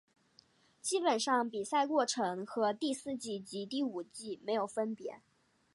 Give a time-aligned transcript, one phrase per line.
[0.81, 5.21] 基本上比赛过程和第四季及第五季没有分别。